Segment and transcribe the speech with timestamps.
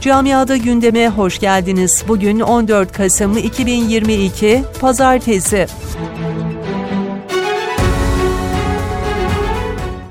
[0.00, 2.04] Camiada gündeme hoş geldiniz.
[2.08, 5.66] Bugün 14 Kasım 2022 Pazartesi.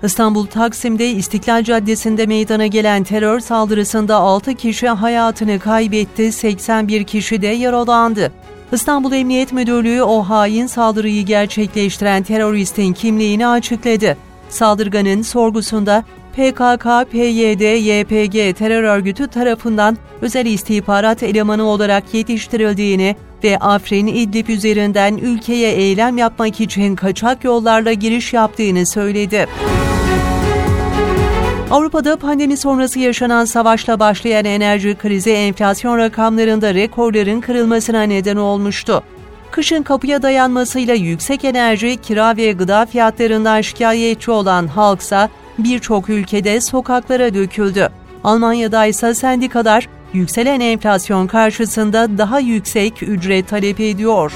[0.04, 7.48] İstanbul Taksim'de İstiklal Caddesi'nde meydana gelen terör saldırısında 6 kişi hayatını kaybetti, 81 kişi de
[7.48, 8.32] yaralandı.
[8.72, 14.18] İstanbul Emniyet Müdürlüğü o hain saldırıyı gerçekleştiren teröristin kimliğini açıkladı.
[14.50, 16.04] Saldırganın sorgusunda
[16.38, 25.18] PKK, PYD, YPG terör örgütü tarafından özel istihbarat elemanı olarak yetiştirildiğini ve Afrin İdlib üzerinden
[25.18, 29.48] ülkeye eylem yapmak için kaçak yollarla giriş yaptığını söyledi.
[31.72, 39.04] Avrupa'da pandemi sonrası yaşanan savaşla başlayan enerji krizi enflasyon rakamlarında rekorların kırılmasına neden olmuştu.
[39.52, 47.34] Kışın kapıya dayanmasıyla yüksek enerji, kira ve gıda fiyatlarından şikayetçi olan halksa birçok ülkede sokaklara
[47.34, 47.90] döküldü.
[48.24, 54.34] Almanya'da ise sendikalar yükselen enflasyon karşısında daha yüksek ücret talep ediyor.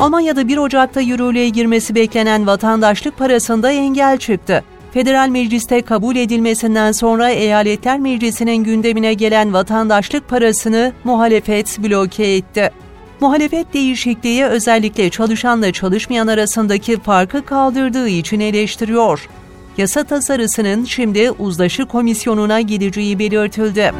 [0.00, 4.64] Almanya'da 1 Ocak'ta yürürlüğe girmesi beklenen vatandaşlık parasında engel çıktı.
[4.92, 12.70] Federal Meclis'te kabul edilmesinden sonra Eyaletler Meclisi'nin gündemine gelen vatandaşlık parasını muhalefet bloke etti.
[13.20, 19.28] Muhalefet değişikliği özellikle çalışanla çalışmayan arasındaki farkı kaldırdığı için eleştiriyor.
[19.76, 23.92] Yasa tasarısının şimdi uzlaşı komisyonuna gideceği belirtildi.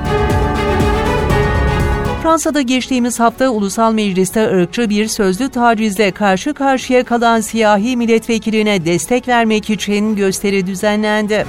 [2.23, 9.29] Fransa'da geçtiğimiz hafta Ulusal Meclis'te ırkçı bir sözlü tacizle karşı karşıya kalan siyahi milletvekiline destek
[9.29, 11.47] vermek için gösteri düzenlendi.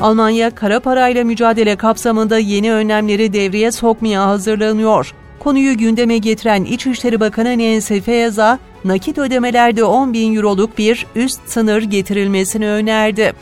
[0.00, 5.14] Almanya kara parayla mücadele kapsamında yeni önlemleri devreye sokmaya hazırlanıyor.
[5.40, 11.82] Konuyu gündeme getiren İçişleri Bakanı Nancy Faeser, nakit ödemelerde 10 bin euroluk bir üst sınır
[11.82, 13.32] getirilmesini önerdi.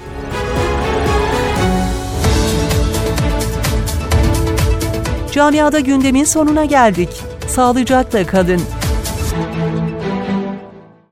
[5.33, 7.09] Camiada gündemin sonuna geldik.
[7.49, 8.61] Sağlıcakla kalın.